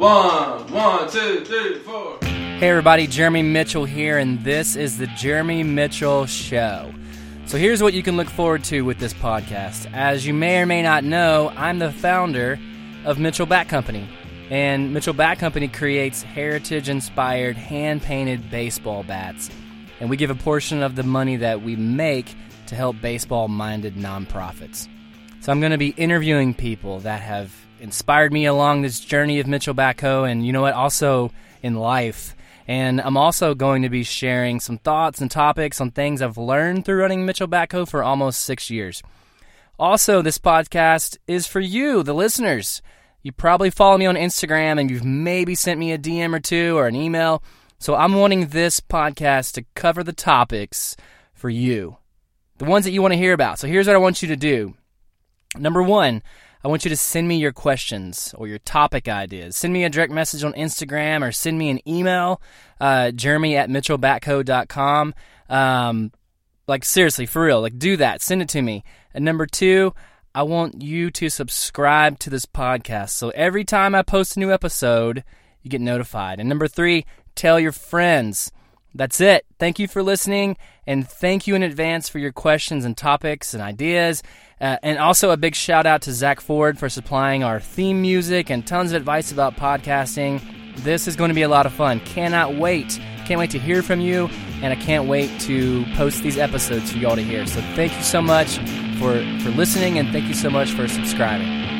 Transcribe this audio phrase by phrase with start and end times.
[0.00, 2.16] One, one, two, three, four.
[2.22, 6.90] Hey everybody, Jeremy Mitchell here, and this is the Jeremy Mitchell Show.
[7.44, 9.92] So here's what you can look forward to with this podcast.
[9.92, 12.58] As you may or may not know, I'm the founder
[13.04, 14.08] of Mitchell Bat Company.
[14.48, 19.50] And Mitchell Bat Company creates heritage inspired, hand painted baseball bats.
[20.00, 22.34] And we give a portion of the money that we make
[22.68, 24.88] to help baseball minded nonprofits.
[25.40, 27.50] So I'm going to be interviewing people that have
[27.80, 31.76] inspired me along this journey of Mitchell Bat Co and you know what, also in
[31.76, 32.36] life.
[32.68, 36.84] And I'm also going to be sharing some thoughts and topics on things I've learned
[36.84, 39.02] through running Mitchell Bat Co for almost six years.
[39.78, 42.82] Also, this podcast is for you, the listeners.
[43.22, 46.76] You probably follow me on Instagram and you've maybe sent me a DM or two
[46.76, 47.42] or an email.
[47.78, 50.98] So I'm wanting this podcast to cover the topics
[51.32, 51.96] for you,
[52.58, 53.58] the ones that you want to hear about.
[53.58, 54.74] So here's what I want you to do.
[55.56, 56.22] Number one,
[56.62, 59.56] I want you to send me your questions or your topic ideas.
[59.56, 62.40] Send me a direct message on Instagram or send me an email,
[62.80, 65.14] uh, jeremy at mitchellbatco.com.
[65.48, 66.12] Um,
[66.68, 68.20] like, seriously, for real, like, do that.
[68.20, 68.84] Send it to me.
[69.14, 69.94] And number two,
[70.34, 73.10] I want you to subscribe to this podcast.
[73.10, 75.24] So every time I post a new episode,
[75.62, 76.38] you get notified.
[76.38, 78.52] And number three, tell your friends.
[78.94, 79.46] That's it.
[79.58, 83.62] Thank you for listening, and thank you in advance for your questions and topics and
[83.62, 84.22] ideas.
[84.60, 88.50] Uh, and also a big shout out to Zach Ford for supplying our theme music
[88.50, 90.42] and tons of advice about podcasting.
[90.78, 92.00] This is going to be a lot of fun.
[92.00, 93.00] Cannot wait.
[93.26, 94.28] Can't wait to hear from you,
[94.60, 97.46] and I can't wait to post these episodes for y'all to hear.
[97.46, 98.58] So thank you so much
[98.98, 101.79] for, for listening, and thank you so much for subscribing.